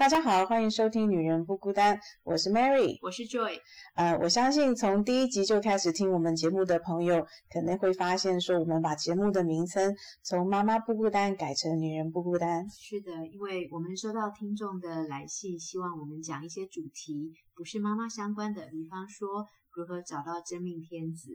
[0.00, 3.60] 大家好，欢迎收听《女人不孤单》，我是 Mary，我是 Joy。
[3.94, 12.64] 呃，我相信从第一集就开始听我们节目的朋友，可能会发现说，我们把节目的名称从“妈妈不孤单”改成“女人不孤单”。
[12.72, 19.44] 是的，因为我们收到听众的来信，希望我们讲一些主题不是妈妈相关的，比方说
[19.74, 21.28] 如何找到真命天子。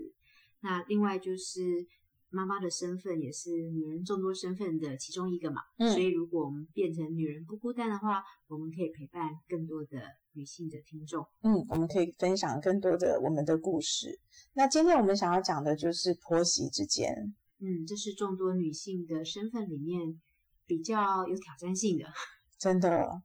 [0.62, 1.86] 那另外就是。
[2.30, 10.02] 妈妈的身份也是女人众多身份的其中一个嘛，所以如果我们变成女人不孤单的话，我们可以陪伴更多的
[10.34, 11.26] 女性的听众。
[11.42, 14.20] 嗯，我们可以分享更多的我们的故事。
[14.54, 17.34] 那今天我们想要讲的就是婆媳之间。
[17.60, 20.22] 嗯，这是众多女性的身份里面
[20.66, 22.06] 比较有挑战性的。
[22.60, 23.22] 真的，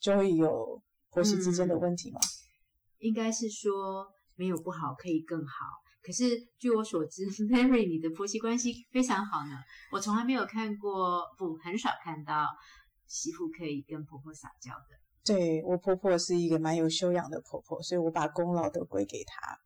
[0.00, 2.20] 终于有婆媳之间的问题吗？
[2.98, 5.54] 应该是说没有不好，可以更好。
[6.04, 9.52] 可是据我所知，Mary，你的婆媳关系非常好呢。
[9.90, 12.46] 我从来没有看过，不，很少看到
[13.06, 15.00] 媳妇可以跟婆婆撒娇的。
[15.24, 19.58] 对我婆婆是一个蛮有修养的婆婆，所以我把功劳都归给她。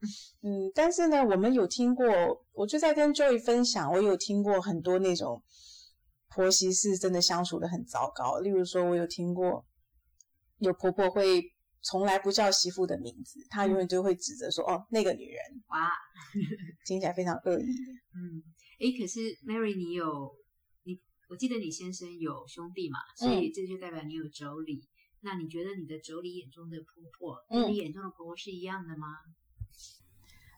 [0.42, 2.06] 嗯，但是呢，我们有听过，
[2.52, 5.42] 我就在跟 Joy 分享，我有听过很多那种
[6.28, 8.39] 婆媳是真的相处的很糟糕。
[8.39, 9.67] 例如说，我有听过
[10.58, 11.42] 有婆婆会。
[11.89, 15.89] 从来不叫媳妇的名字，他永远就会指责说：“哦，那个女人。”哇，
[16.84, 17.64] 听起来非常恶意。
[18.14, 18.42] 嗯，
[18.78, 20.36] 哎，可是 Mary，你有
[20.84, 24.83] 你，我记得你先生有兄弟嘛，所以这就代表你有妯娌。
[25.20, 29.06] 那你觉得你的妯娌眼中的婆婆，跟你眼中的婆婆是一样的吗？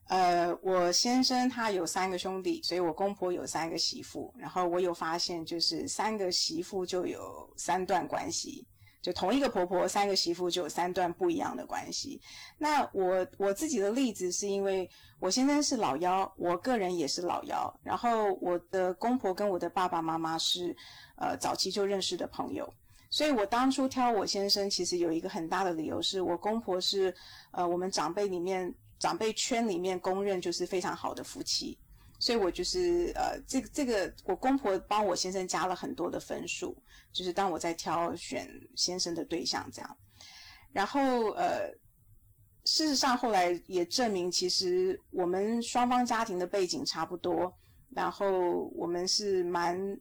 [0.08, 4.34] 呃，我先生他有三个兄弟，所以我公婆有三个媳妇。
[4.36, 8.66] 然后我有发现，就是三个媳妇就有三段关系。
[9.02, 12.20] 就同一个婆婆，三个媳妇就有三段不一样的关系。
[12.58, 14.88] 那我我自己的例子是因为
[15.18, 17.80] 我先生是老幺，我个人也是老幺。
[17.82, 20.76] 然后我的公婆跟我的爸爸妈妈是
[21.16, 22.70] 呃早期就认识的朋友，
[23.08, 27.14] 所以我当初挑我先生，其实有一个很大的理由，是我公婆是
[27.52, 31.78] 呃我们长辈里面长辈圈里面公认就是非常好的夫妻。
[32.20, 36.76] 所以我就是呃，这个这个，我公婆帮我先生加了很多的分数，
[37.14, 39.96] 就是当我在挑选先生的对象这样。
[40.70, 41.70] 然后呃，
[42.66, 47.50] 事实上后来也证明，其实我们双方家庭的背景差不多，
[47.94, 49.98] 然后我们是蛮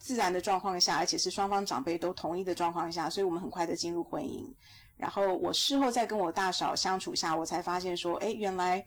[0.00, 4.52] 自然的状况下，而且是双方长辈都同意的状况下，所以我们很快的进入婚姻。
[4.96, 8.84] 然后我事后再跟我大嫂相处下，我才发现说，哎，原来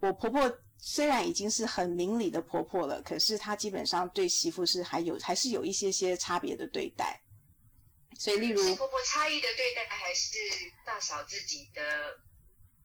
[0.00, 0.54] 我婆婆。
[0.84, 7.22] 虽然已经是很明理的婆婆了，可是她基本上对媳妇是还有还是有一些些差别的对待。
[8.18, 10.36] 所以，例如婆婆差异的对待，还是
[10.84, 11.80] 大嫂自己的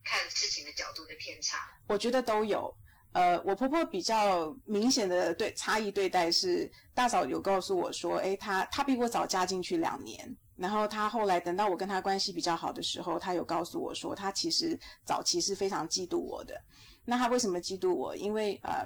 [0.03, 1.58] 看事情的角度的偏差？
[1.88, 2.72] 我觉得都有。
[3.13, 16.62] 呃，我婆婆比较明显的对差异对待是，大嫂有告诉我说，诶，她她比我早嫁进去两年，然后她后来等到我跟她关系比较好的时候，她有告诉我说，她其实早期是非常嫉妒我的。
[17.09, 18.13] 那他为什么嫉妒我？
[18.18, 18.85] 因为呃，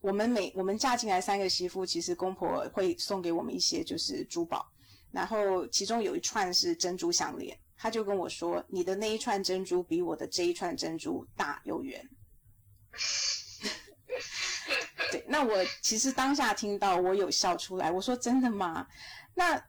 [0.00, 4.64] 我们每我们嫁进来三个媳妇，其实公婆会送给我们一些就是珠宝，
[5.10, 12.08] 然后其中有一串是珍珠项链，他就跟我说：“你的那一串珍珠比我的这一串珍珠大又圆。”
[15.10, 18.86] 对，那我其实当下听到我有笑出来，我说：“真的吗？”
[19.34, 19.60] 那。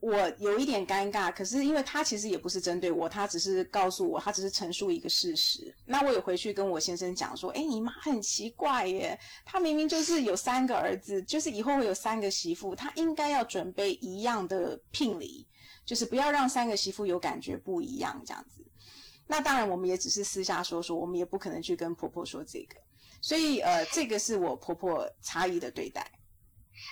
[0.00, 5.74] 我有一点尴尬，可是因为他其实也不是针对我，他只是告诉我，他只是陈述一个事实。
[5.84, 15.46] 那我有回去跟我先生讲说，哎，你妈很奇怪耶，她明明就是有三个儿子，就是以后会有三个媳妇，她应该要准备一样的聘礼，
[15.84, 18.64] 就是不要让三个媳妇有感觉不一样这样子。
[19.26, 22.76] 那当然，我们也只是私下说说，我们也不可能去跟婆婆说这个。
[23.20, 26.08] 所以，呃，这个是我婆婆差异的对待。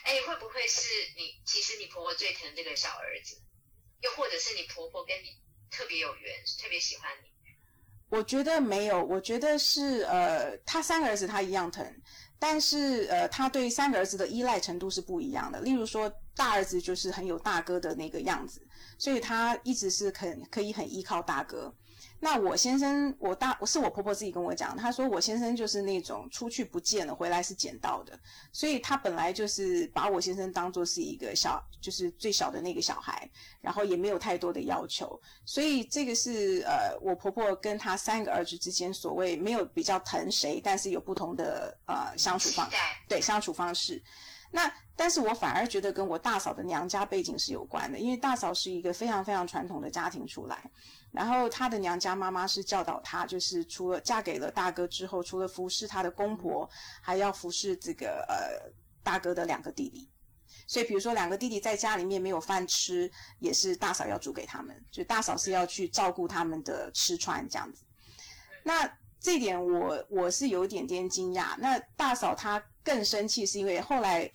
[0.04, 1.40] 哎，会不会是你？
[1.44, 3.36] 其实你婆婆最疼这个小儿子，
[4.02, 5.28] 又或者是你婆婆跟你
[5.70, 7.28] 特别有缘，特别喜欢你？
[8.08, 11.84] 我觉得没有，我觉得是呃，他三个儿子他一样疼，
[12.38, 15.60] 但是呃，他对三个儿子的依赖程度是不一样的。
[15.60, 18.64] 例如说，大儿子就是很有大哥的那个样子，
[18.96, 21.74] 所以他一直是很可以很依靠大哥。
[22.18, 28.18] 那我先生，我大我是我婆婆自己跟我讲，她说我先生就是那种出去不见了，回来是捡到的，
[28.52, 33.30] 所以她本来就是把我先生当做是一个小，就是最小的那个小孩，
[33.60, 42.68] 然后也没有太多的要求，所以这个是呃我婆婆跟她三个儿子之间所谓没有比较疼谁，但是有不同的呃相处方
[43.08, 44.02] 对相处方式。
[44.56, 50.70] 那但是我反而觉得跟我大嫂的娘家背景是有关的，因为大嫂是一个非常非常传统的家庭出来。
[51.12, 56.66] 然后她的娘家妈妈是教导她，就是除了嫁给了大哥之后，除了服侍她的公婆，
[57.02, 58.72] 还要服侍这个呃
[59.02, 60.08] 大哥的两个弟弟。
[60.66, 67.84] 所以比如说两个弟弟在家里面没有饭吃，也是大嫂要煮给他们，就大嫂是要去照顾他们的吃穿这样子。
[68.62, 71.54] 那这点我我是有一点点惊讶。
[71.58, 74.30] 那大嫂她更生气，是因为后来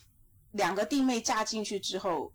[0.51, 2.31] 两个弟妹嫁进去之后，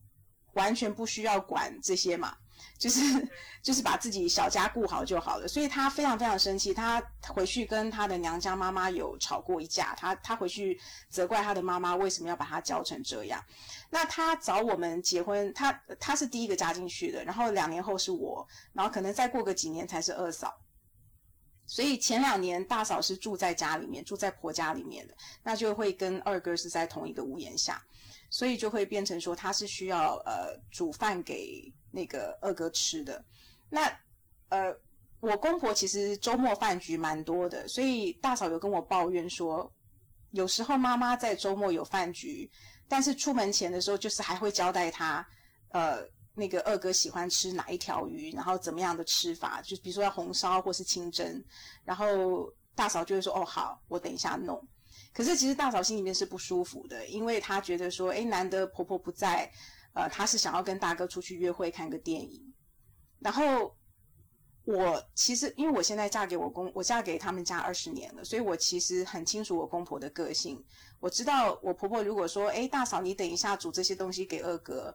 [0.55, 2.37] 完全不需要管这些嘛。
[2.79, 3.01] 就是
[3.63, 10.79] 就是把自己小家顾好就好了，所以他非常非常生气，他回去跟他的娘家妈妈有吵过一架，他他回去
[11.11, 13.43] 责怪他的妈妈为什么要把他教成这样。
[13.91, 20.55] 那他找我们结婚，他他是第一个嫁进去的，然后两年后是我，然后可能再过个几年才是二嫂。
[21.67, 27.83] 所以前两年大嫂是住在家里面，住在婆家里面的，那就会跟二哥是在同一个屋檐下，
[28.31, 31.73] 所以就会变成说他是需要呃煮饭给。
[31.93, 33.25] 那个二哥吃的，
[33.71, 33.91] 那
[34.51, 34.71] 呃，
[35.19, 39.73] 我公婆其实周末饭局蛮多的，所以大嫂有跟我抱怨说，
[40.33, 42.51] 有时候妈妈在周末有饭局，
[42.87, 45.27] 但是出门前的时候就是还会交代他，
[45.71, 51.43] 呃，那个二哥喜欢吃哪一条鱼，然后怎么样的吃法，就比如说要红烧或是清蒸，
[51.83, 54.63] 然后大嫂就会说哦好，我等一下弄。
[55.17, 59.51] 可是其实大嫂心里面是不舒服的，因为她觉得说，哎，难得婆婆不在。
[59.95, 62.53] 呃，她是想要跟大哥出去约会看个电影，
[63.19, 63.75] 然后
[64.65, 70.63] 我其实因为我现在嫁给我公，我嫁给他们家二十年了，所以我其实很清楚我公婆的个性。
[71.01, 74.95] 我知道我婆婆如果说，哎，大嫂你等一下煮这些东西给二哥，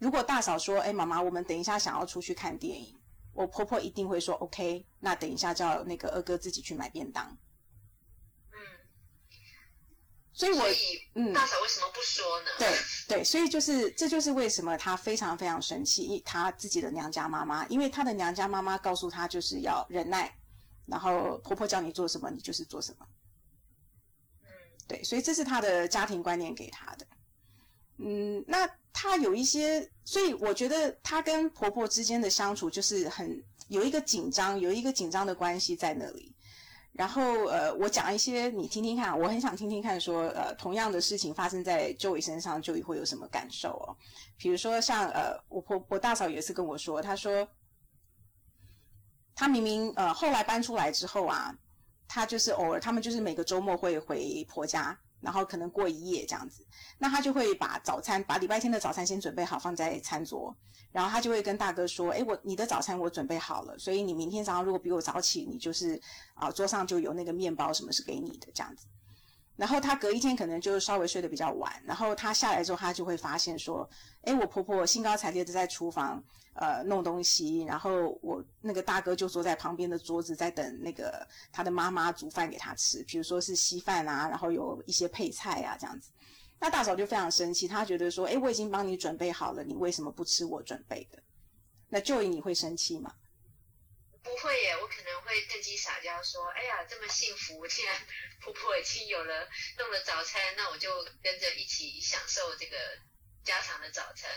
[0.00, 2.98] 如果大嫂说，哎，妈妈我们等一下想要出去看电影，
[3.32, 7.38] 我婆婆一定会说，OK，那等一下叫那个二哥自己去买便当。
[10.40, 10.64] 所以，我
[11.16, 12.50] 嗯，大嫂为什么不说呢？
[12.58, 12.74] 对
[13.06, 20.34] 对，所以就是，这就是为什么她非常非常生气，她自己的娘家妈妈，因为她的娘家妈妈告诉她就是要忍耐，
[20.86, 23.06] 然后婆婆叫你做什么，你就是做什么。
[24.44, 24.48] 嗯，
[24.88, 27.06] 对，所以这是她的家庭观念给她的。
[27.98, 36.34] 嗯，那她有一些，所以我觉得她跟婆婆之间的相处就是很有一个紧张，有一个紧张的关系在那里。
[36.92, 43.96] 然后呃，我讲一些你听听看，我很想听听看，说呃，同样的事情发生在 Joey 身上，Joey 会有什么感受哦？
[44.36, 47.48] 比如说像呃，我婆我大嫂有一次跟我说，她说，
[49.34, 51.54] 她明明呃后来搬出来之后啊，
[52.08, 54.98] 她就是偶尔他们就是每个周末会回婆家。
[55.20, 56.64] 然后可能过一夜这样子，
[56.98, 60.54] 那他就会把早餐，把礼拜天的早餐先准备好放在餐桌，
[60.92, 66.00] 然后他就会跟大哥说：“哎，我你的早餐我准备好了，所以你明天早上如果比我早起，你就是
[66.34, 68.86] 啊桌上就有那个面包什么是给你的这样子。”
[69.60, 73.86] 然后他隔一天可能就稍微睡得比较晚，然后他下来之后，他就会发现说
[74.24, 76.24] ：“哎，我婆婆兴高采烈的在厨房
[76.54, 86.10] 呃弄东西，然后我那个大哥就坐在旁边的桌子在等那个他的妈妈煮饭给他吃，比如说是稀饭啊，然后有一些配菜啊这样子。
[86.58, 91.18] 那大嫂就非常生气，她觉得说：哎，我已经帮你准备好了，你为什么不吃我准备的？
[91.90, 93.12] 那就你会生气吗？”
[94.22, 98.06] 不会耶，我可能会趁机撒娇说：“哎呀，这么幸福，既然
[98.40, 102.76] 婆婆已经有了弄了早餐，那我就跟着一起享受这个
[103.44, 104.30] 家常的早餐。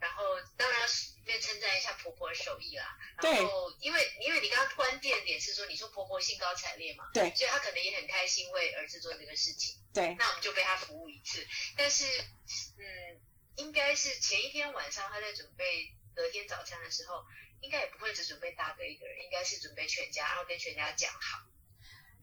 [0.00, 0.88] 然后当然
[1.24, 2.96] 便称赞一下婆婆的手艺啦。
[3.22, 9.76] 然后因为因为你刚刚关键点是说，你说婆婆兴高采烈嘛，对，所以她可能也很开心为儿子做这个事情。
[9.92, 11.46] 对，那我们就被她服务一次。
[11.76, 12.04] 但是
[12.78, 13.20] 嗯，
[13.56, 17.22] 应该是前一天晚上她在准备隔天早餐的时候。
[17.66, 21.42] 应该也不会只准备大哥一个人，应该是准备全家，然后跟全家讲好。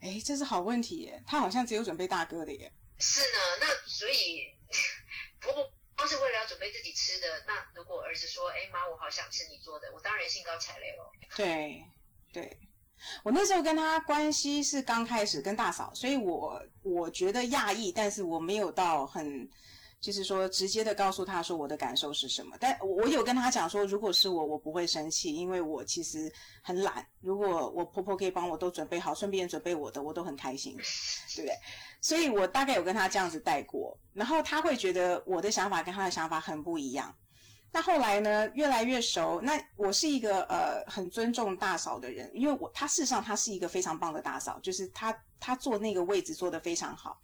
[0.02, 2.72] 哎，这是好问题耶，他好像只有准备大哥的耶。
[2.98, 4.56] 是呢，那所以
[5.42, 11.12] 婆婆光是为了要准备自己吃的，那如果儿子说：“哎妈，我好想吃你做的”，我当然兴高采烈喽。
[11.36, 11.84] 对
[12.32, 12.58] 对，
[13.24, 19.50] 我那时候跟他关系是刚开始跟大嫂，所以我我觉得讶异，但是我没有到很。
[20.04, 22.58] 就是说，直接的告诉他说我的感受是什么。
[22.60, 26.30] 但我有跟他讲说，如果是我，我不会生气，因为我其实
[26.62, 27.08] 很懒。
[27.22, 30.76] 如果我婆婆可以帮我都准备好，顺便准备我的，我都很开心，
[31.38, 31.56] 对不对？
[32.02, 37.16] 所以我大概有跟他这样子带过，然后他会觉得我的想法跟他的想法很不一样。
[37.72, 39.40] 那后来呢，越来越熟。
[39.42, 47.18] 那我是一个呃很尊重大嫂的人，因为我他事实上他是一个非常棒的大嫂，就是他他坐那个位置坐得非常好。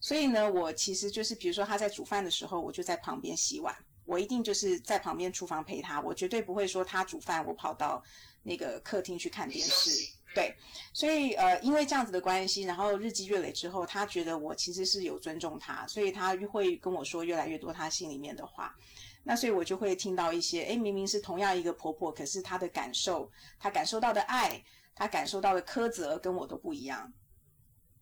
[0.00, 3.74] 所以呢，我其实就是，比如说他在煮饭的时候，我就在旁边洗碗，
[4.04, 8.02] 我一定就是在旁边厨房陪他，我绝对不会说他煮饭，我跑到
[8.42, 9.90] 那个客厅去看电视。
[10.34, 10.54] 对，
[10.92, 18.76] 所以呃，因为这样子的关系，然后日积月累之后，他觉得我其实是有尊重他，所以他会跟我说越来越多他心里面的话。
[19.24, 24.62] 那所以我就会听到一些，哎，明明是同样一个婆婆，可是她的感受，她感受到的爱，
[24.94, 27.12] 她感受到的苛责，跟我都不一样。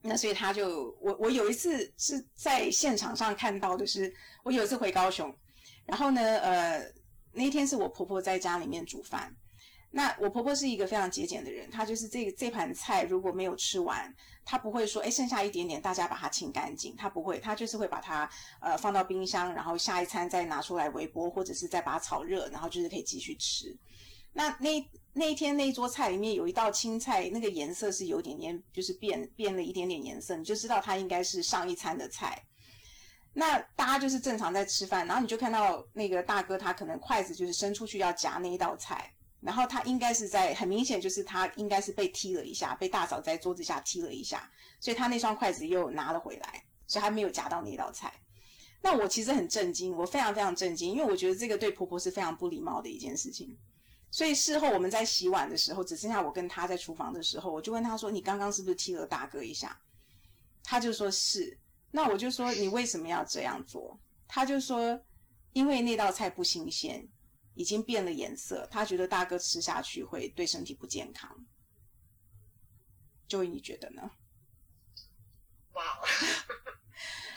[0.07, 5.35] 那所以他就我我有一次是在现场上看到的是，我有一次回高雄，
[5.85, 6.93] 然后呢，呃，
[7.33, 9.35] 那一天是我婆婆在家里面煮饭。
[9.91, 18.29] 那我婆婆是一个非常节俭的人，她就是这这盘菜如果没有吃完，她不会说，哎，剩下一点点，大家把它清干净，她不会，她就是会把它
[18.61, 23.75] 呃放到冰箱，然后下一餐再拿出来微波，或者是再把它炒热，然后就是可以继续吃。
[24.35, 24.87] 那那
[25.19, 32.45] 那一天那一桌菜里面有一道青菜，那个颜色是有点点，就是变变了一点点颜色，你就知道它应该是上一餐的菜。
[33.33, 39.11] 那大家就是正常在吃饭，然后你就看到那个大哥他可能筷子就是伸出去要夹那一道菜。
[39.41, 48.13] 然后他应该是在很明显，就是他应该是被踢了一下，被大嫂在桌子下踢了一下，所以他那双筷子又拿了回来，所以他没有夹到那道菜。
[48.83, 53.57] 那我其实很震惊，我非常非常震惊，因为我觉得这个对婆婆是非常不礼貌的一件事情。
[54.11, 59.79] 所以事后我们在洗碗的时候，只剩下我跟他在厨房的时候，我就问他说：“你刚刚是不是踢了大哥一下？”
[60.65, 61.59] 他就说是。
[61.91, 63.99] 那我就说：“你为什么要这样做？”
[64.29, 65.01] 他就说
[65.53, 67.07] ：“因为那道菜不新鲜。”
[67.59, 71.47] 已经变了颜色，他觉得大哥吃下去会对身体不健康。
[73.27, 74.11] 就你觉得呢？
[75.73, 75.83] 哇！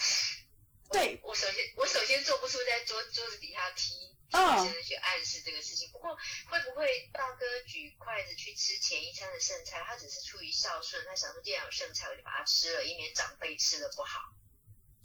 [0.91, 3.93] 对我首先我首先做不出在桌桌子底下踢，
[4.31, 5.89] 先生去暗示这个事情。
[5.91, 6.15] 不过
[6.49, 14.19] 会不会大哥举筷子去吃前一餐的剩菜，他只是出于孝顺，他想说既然有剩菜，我就把它吃了，以免长辈吃的不好。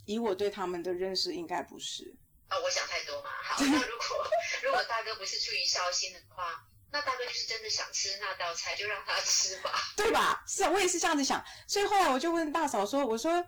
[0.05, 2.15] 以我对他们的认识，应该不是。
[2.47, 3.29] 啊，我想太多嘛。
[3.43, 4.31] 好， 那如果
[4.63, 10.43] 如果大哥不是出于孝心的话，那大哥就是真的想吃那道菜，就让他吃吧， 对吧？
[10.47, 11.43] 是啊，我也是这样子想。
[11.67, 13.43] 所以后来我就问大嫂说：“我说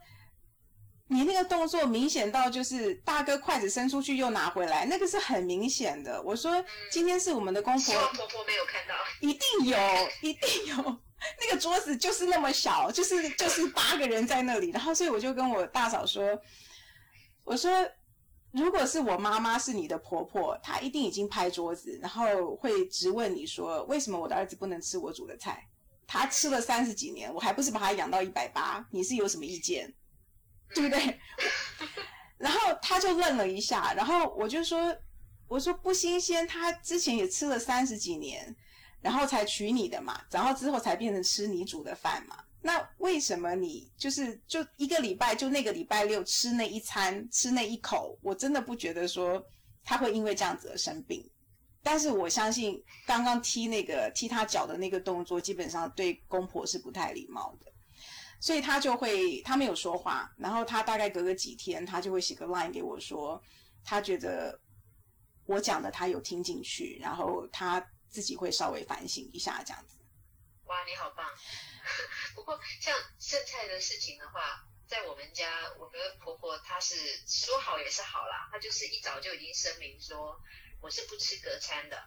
[1.07, 9.77] 你那个动作明显到就是大哥筷子伸出去又拿回来，那个是很明显的。”我说：“今天是我们的公婆，婆婆没有看到，一定有，
[10.21, 10.97] 一定有。
[11.41, 14.69] 那个桌子就是那么小，就是就是八个人在那里。
[14.71, 16.39] 然后所以我就跟我大嫂说：
[17.43, 17.69] 我说。”
[18.53, 25.67] 如果是我妈妈是你的婆婆，她一定已经拍桌子，然后会直问你说：“为什么我的儿子不能吃我煮的菜？
[26.07, 28.83] 他吃了三十几年，我还不是把他养到一百八？
[28.89, 29.93] 你是有什么意见？
[30.75, 31.19] 对不对？”
[32.38, 34.95] 然后他就愣了一下，然后我就说
[35.47, 38.55] ：“我说不新鲜，他之前也吃了三十几年，
[39.01, 49.41] 然后才娶你的嘛，然后之后才变成吃你煮的饭嘛。”那为什么你就是就一个礼拜就那个礼拜六吃那一餐吃那一口，我真的不觉得说
[49.83, 51.24] 他会因为这样子而生病。
[51.81, 57.71] 但是我相信刚刚踢那个踢他脚的那个动作，基本上对公婆是不太礼貌的，
[58.39, 63.41] 所以他就会他没有说话，然后他大概隔个几天，他就会写个 line 给我说，
[63.84, 64.60] 他觉得
[65.46, 69.98] 我讲的他有听进去，然后他自己会稍微反省一下这样子。
[70.65, 71.25] 哇，你好棒！
[72.36, 80.39] 不过像剩菜的事情的话，在我们家，我跟婆婆她是说好也是好啦，她就是一早就已经声明说
[80.82, 81.98] 我是不吃隔餐的，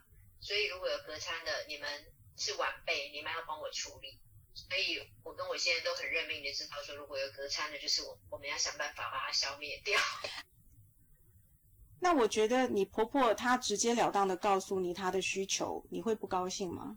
[0.40, 1.88] 所以如果有隔餐的，你们
[2.36, 4.20] 是晚辈，你们要帮我处理。
[4.54, 9.98] 所以我跟我现在都很认命的知道说，如果有隔餐的，就是我我们要想办法把它消灭掉。
[12.02, 16.96] 那我觉得你婆婆她直截了当的告诉你她的需求，你会不高兴吗？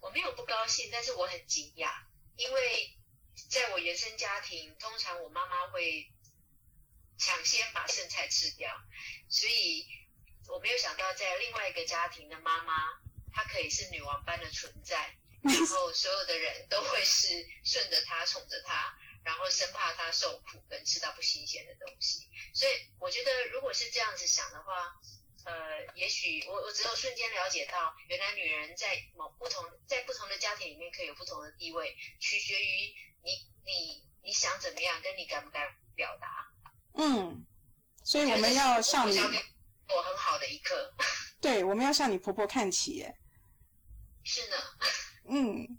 [0.00, 1.90] 我没有不高兴，但是我很惊讶，
[2.36, 2.96] 因为
[3.50, 6.12] 在我原生家庭，通常我妈妈会
[7.18, 8.70] 抢先把剩菜吃掉，
[9.28, 9.86] 所以
[10.48, 12.74] 我没有想到在另外一个家庭的妈妈，
[13.32, 22.28] 她可以是女王般的存在，然后所有的人都会是顺着她、宠着她，然后生怕她受苦跟吃到不新鲜的东西。
[22.54, 24.94] 所以我觉得，如果是这样子想的话，
[25.44, 32.94] 呃，也许我我只有瞬间了解到，原来女人在某不同在不同的家庭里面可以有不同的地位，取决于
[33.24, 33.32] 你
[33.64, 36.52] 你你想怎么样，跟你敢不敢表达。
[36.94, 37.44] 嗯，
[38.04, 40.94] 所以我们要向你我很好的一课。
[41.40, 42.92] 对，我们要向你婆婆看齐。
[42.92, 43.18] 耶。
[44.24, 44.56] 是呢。
[45.32, 45.78] 嗯。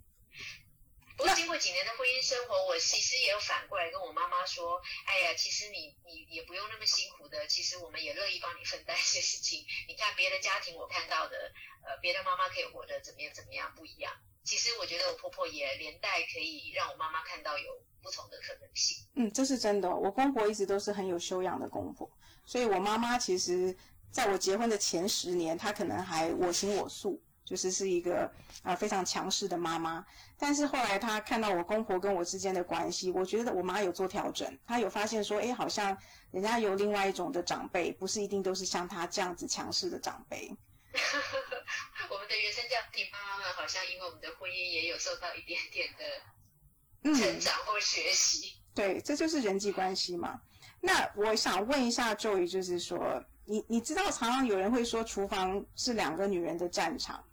[1.15, 9.63] 不过经过几年的婚姻生活，我其实也有反过来跟我妈妈说：“哎呀，其实你你也不用那么辛苦的，其实我们也乐意帮你分担一些事情。
[9.87, 11.37] 你看别的家庭我看到的，
[11.85, 14.11] 呃，别的妈妈可以活得怎么样怎么样不一样。
[14.43, 19.05] 其实我觉得我婆婆也连带可以让我妈妈看到有不同的可能性。
[19.15, 19.87] 嗯，这是真的。
[19.87, 22.09] 我公婆一直都是很有修养的公婆，
[22.43, 23.77] 所以我妈妈其实
[24.11, 28.31] 在我结婚的前十年，她可能还我行我素。”就是是一个
[28.63, 30.05] 啊非常强势的妈妈，
[30.37, 35.97] 但是后来她看到我公婆跟我之间的关系，我觉得我妈有做调整，她有发现说，哎，好像
[36.31, 40.55] 人家有另外一种的长辈，不是一定都是像她这样子强势的长辈。
[42.09, 48.53] 我们的原生家庭妈妈们好像因为我们的婚姻也有受到一点点的成长或学习。
[48.75, 50.39] 对，这就是人际关系嘛。
[50.79, 57.23] 那我想问一下 Joy，就是说，你你知道常常有人会说厨房是两个女人的战场，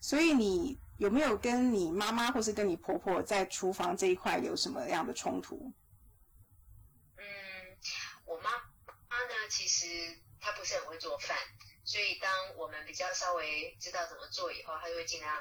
[0.00, 5.72] 所以你有没有跟你妈妈或是跟你婆婆在厨房这一块有什么样的冲突？
[7.16, 7.24] 嗯，
[8.24, 9.86] 我妈妈呢，其实
[10.40, 11.36] 她不是很会做饭，
[11.84, 15.34] 所以当我们比较稍微知道怎么做以后，她就会尽量。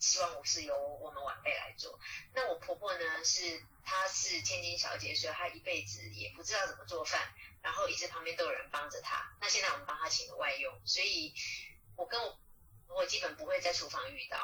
[0.00, 2.00] 希望我是由我们晚辈来做。
[2.32, 3.22] 那我婆婆呢？
[3.22, 7.20] 是她是千金小姐，所以她一辈子也不知道怎么做饭，
[7.60, 9.30] 然后一直旁边都有人帮着她。
[9.42, 11.34] 那现在我们帮她请了外佣，所以
[11.96, 12.40] 我跟我
[12.96, 14.38] 我基本不会在厨房遇到。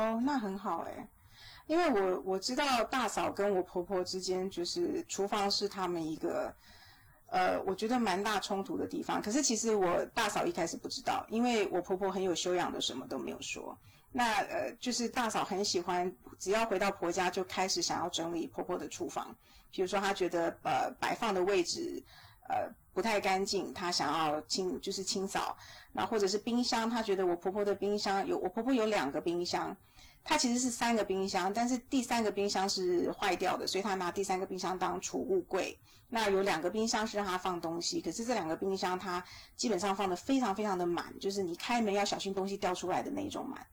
[0.00, 1.08] 哦，那很好哎，
[1.66, 6.54] 因为我我知道大嫂跟我婆婆之间就是厨房是他们一个
[7.26, 9.20] 呃，我觉得蛮大冲突的地方。
[9.22, 13.76] 可是其实我大嫂一开始不知道，因为我婆婆很有修养的，什么都没有说。
[14.12, 19.34] 那呃，就是大嫂很喜欢，只要回到婆家就开始想要整理婆婆的厨房。
[19.70, 22.02] 比如说，她觉得呃摆放的位置
[22.48, 25.56] 呃不太干净，她想要清就是清扫。
[25.92, 29.76] 然后或者是冰箱，她觉得我婆婆的冰箱有我婆婆有两个冰箱，
[30.22, 35.78] 她其实是三个冰箱，但是第三个冰箱是坏掉的，所以她拿第三个冰箱当储物柜。
[36.08, 39.24] 那有两个冰箱是让她放东西，可是这两个冰箱她
[39.56, 43.64] 基本上放的非常非常的满，就是你开门要小心东西掉出来的那种满。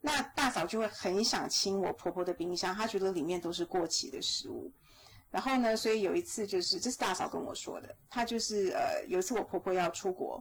[0.00, 4.70] 那大嫂就会很想清我婆婆的冰箱，她觉得里面都是过期的食物。
[5.34, 10.40] 然后呢，所以有一次就是，这是大嫂跟我说的，她就是呃，有一次我婆婆要出国，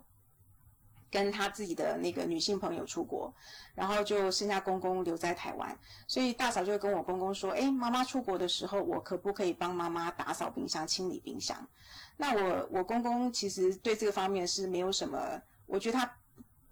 [1.09, 3.33] 跟她自己的那个女性朋友出国，
[3.73, 5.75] 然后就剩下公公留在台湾，
[6.07, 11.67] 所以大嫂就跟我公公说，哎，妈妈出国的时候，我可不可以帮妈妈打扫冰箱、清理冰箱？
[12.15, 16.17] 那我我公公其实对这个方面是没有什么，我觉得他。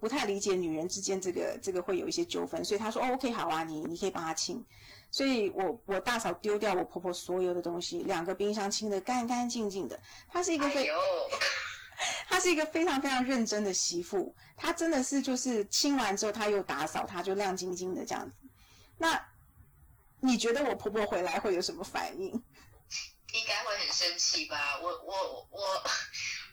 [0.01, 4.65] 不太理解女人之间这个这个会有一些纠纷，所以他说哦，OK，好啊，你你可以帮他清。
[5.11, 9.99] 所以我我大嫂丢掉我婆婆所有的东西，两个冰箱清的干干净净的。
[10.27, 10.89] 她是一个非，
[12.27, 14.35] 她是一个非常非常认真的媳妇。
[14.57, 18.35] 她真的是就是清完之后，她又打扫，她就亮晶晶的这样子。
[18.97, 19.23] 那
[20.19, 22.31] 你觉得我婆婆回来会有什么反应？
[23.33, 24.79] 应该会很生气吧？
[24.81, 25.83] 我我我。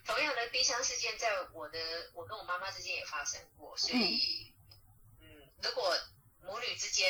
[0.09, 1.77] 同样的冰箱事件，在我的
[2.15, 4.51] 我跟我妈妈之间也发生过，所以，
[5.21, 5.27] 嗯，
[5.61, 5.95] 如果
[6.41, 7.07] 母女之间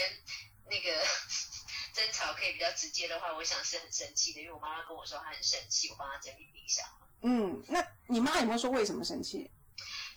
[0.65, 1.01] 那个
[1.95, 6.85] 争吵可以比较直接的话，我想是很生气的，因为我妈妈跟我说她很生气，我帮她整理冰箱。
[7.21, 9.49] 嗯，那你妈有没有说为什么生气？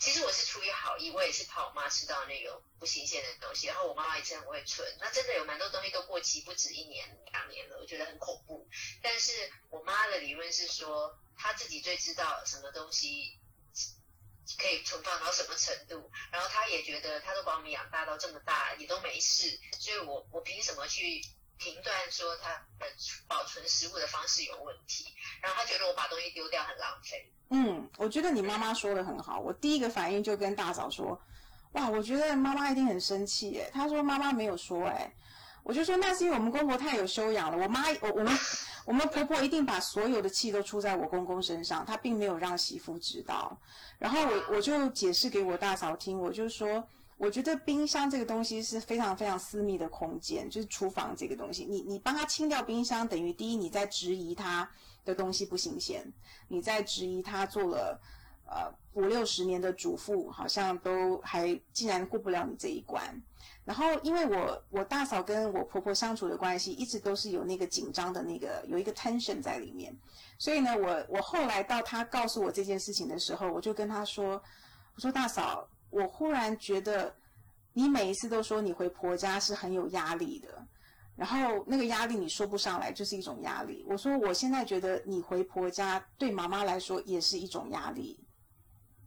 [0.01, 8.69] 其实我是出于好意，我也是怕我妈吃到那种不新鲜的东西，然后我妈妈也是很会存，那真的有蛮多东西都过期，不止一年两年了，我觉得很恐怖。
[9.01, 9.33] 但是
[9.71, 11.17] 我妈的理论是说。
[11.43, 13.37] 他自己最知道什么东西
[14.57, 21.21] 可以存放到什么程度，然后他也觉得他都把我们养大到这么大也都没事，所以我我凭什么去
[21.59, 22.87] 评断说他呃
[23.27, 25.13] 保存食物的方式有问题？
[25.43, 27.33] 然后他觉得我把东西丢掉很浪费。
[27.51, 31.21] 嗯，我觉得你妈妈说的很好，我第一个反应就跟大嫂说，
[31.73, 33.69] 哇，我觉得妈妈一定很生气诶。
[33.75, 35.13] 她说妈妈没有说诶。
[35.63, 38.37] 我就说那是因为我们公婆太有修养了，我妈我我们。
[38.85, 43.57] 我们婆婆一定把所有的气都出在我公公身上，她并没有让媳妇知道。
[43.97, 46.83] 然后我我就解释给我大嫂听，我就说，
[47.17, 54.69] 我觉得冰箱这个东西是非常非常私密的空间，就是厨房这个东西，你你帮她清掉冰箱，等于第一你在质疑她
[55.05, 56.05] 的东西不新鲜，
[56.49, 58.01] 你在质疑她做了
[58.47, 63.23] 呃五六十年的主妇，好像都还竟然过不了你这一关。
[63.65, 69.97] 然后，因为我我大嫂跟我婆婆相处的关系，一直都是有那个紧张的那个有一个 tension 在里面，
[70.37, 74.43] 所以呢，我我后来到她告诉我这件事情的时候，我就跟她说，
[74.97, 77.15] 我说大嫂，我忽然觉得
[77.73, 80.67] 你每一次都说你回婆家是很有压力的，
[81.15, 83.87] 然后那个压力你说不上来，就是一种压力。
[83.89, 88.19] 我说我现在觉得你回婆家对妈妈来说也是一种压力。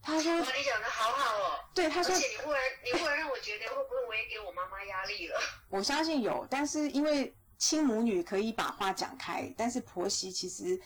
[0.06, 5.36] 他说：“你讲的好好哦。”对，他说：“而且你忽然，你忽然让我觉得，会不会我也给我妈妈压力了？”
[5.68, 10.80] 我相信有，但是因为亲母女可以把话讲开，但是婆媳其实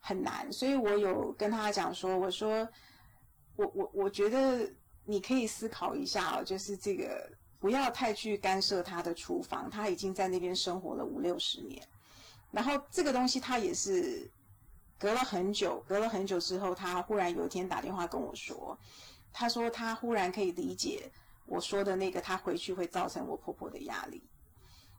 [0.00, 2.68] 很难，所以我有跟他讲说：“我说，
[3.56, 4.70] 我我我觉得
[5.06, 11.82] 你可以思考一下哦，就是这个不要太去干涉他的厨房，他已经在那边生活了五六十年，
[12.50, 14.30] 然后这个东西他也是。”
[14.98, 18.78] 隔了很久，隔了很久之后，他忽然有一天打电话跟我说，
[19.32, 21.10] 他说他忽然可以理解
[21.44, 24.22] 我说的那个，他回去会造成我婆婆的压力。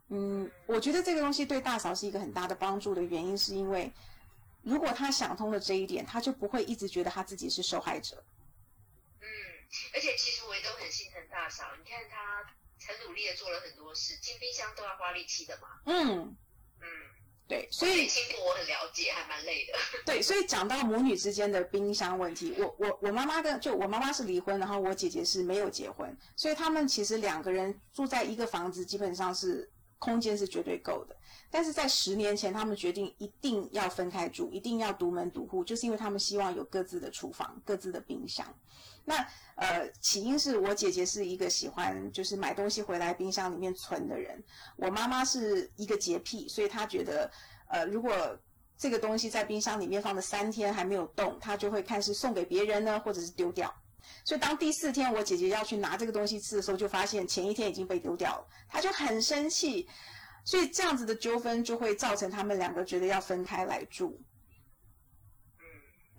[0.10, 3.92] 嗯，我觉得这个东西对大嫂是一个很大的帮助的原因，是因为
[4.62, 8.24] 如果他想通了这一点，他就不会一直觉得他自己是受害者。
[9.20, 9.28] 嗯，
[9.94, 12.46] 而且其实我也都很心疼大嫂，你看她
[12.88, 15.68] 很努力的做了很多事，进冰箱都要花力气的嘛。
[15.86, 16.38] 嗯嗯。
[17.48, 19.74] 对，所以我也听过，我很了解，还蛮累的。
[20.06, 31.16] 对，所以讲到母女之间的冰箱问题，我我我妈妈跟就我妈妈是离婚，然后我姐姐是没有结婚，所以他们其实两个人住在一个房子，基本上是空间是绝对够的。
[31.50, 38.46] 但是在十年前，他们决定一定要分开住，一定要独门独户，就是因为他们希望有各自的厨房、各自的冰箱。
[39.06, 44.44] 那呃，起因是我姐姐是一个喜欢就是买东西回来冰箱里面存的人，
[44.76, 47.32] 我妈妈是一个洁癖，所以她觉得
[47.70, 48.14] 呃，如果
[48.78, 53.74] 这个东西在冰箱里面放了三天还没有动，她就会看是送给别人呢，或者是丢掉。
[54.24, 59.88] 所以当第四天我姐姐要去拿这个东西吃的时候，就发现前一天已经被丢掉了，她就很生气。
[60.46, 64.18] 所以这样子的纠纷就会造成他们两个觉得要分开来住。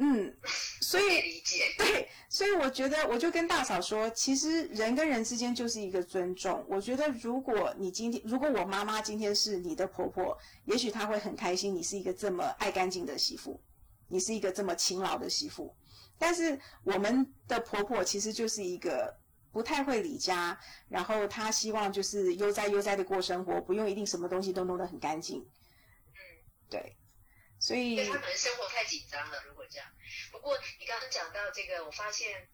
[0.00, 0.36] 嗯，
[0.82, 1.64] 所以理解。
[1.78, 6.62] 对，所以我觉得我就跟大嫂说，其实人跟人之间就是一个尊重。
[6.68, 13.58] 我觉得如果你今天，如果我妈妈今天是你的婆婆，也许她会很开心，你是一个这么爱干净的媳妇，
[14.08, 15.76] 你是一个这么勤劳的媳妇。
[16.18, 19.16] 但是我们的婆婆其实就是一个
[19.52, 25.38] 不太会理家，然后她希望就是悠哉悠哉的过生活，不用一定什么东西都弄得很干净。
[25.40, 26.18] 嗯，
[26.68, 26.96] 对，
[27.60, 29.88] 所以对他可能生活太紧张了，如果这样。
[30.32, 32.48] 不过你刚刚讲到这个，我发现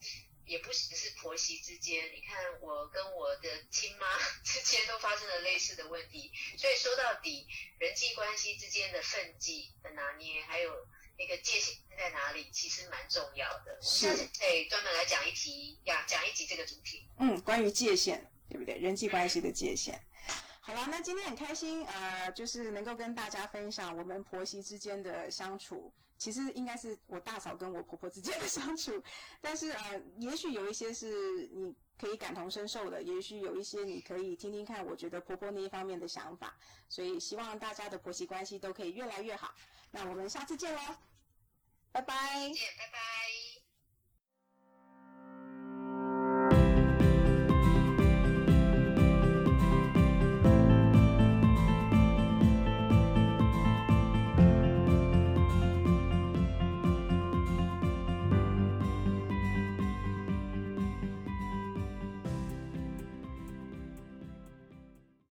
[0.45, 4.07] 也不只是婆媳之间，你看我跟我的亲妈
[4.45, 6.31] 之间都发生了类似的问题。
[6.59, 7.47] 所以说到底，
[7.79, 10.71] 人际关系之间的分际的拿捏，还有
[11.17, 13.79] 那个界限在哪里，其实蛮重要的。
[13.81, 17.09] 是可以专门来讲一题呀，讲一集这个主题。
[17.19, 18.77] 嗯，关于界限，对不对？
[18.79, 20.01] 人际关系的界限。
[20.61, 25.93] 好了，那今天很开心，呃，就是能够跟大家分享我们婆媳之间的相处。
[26.17, 29.03] 其实应该是我大嫂跟我婆婆之间的相处，
[29.41, 36.57] 但是呃，也许有一些是你可以感同身受的，也许有一些你可以听听看，我觉得婆婆那一方面的想法。
[36.89, 39.55] 所以希望大家的婆媳关系都可以越来越好。
[39.95, 40.81] 那我们下次见喽，
[41.93, 42.51] 拜拜。
[42.53, 43.44] 见，拜拜。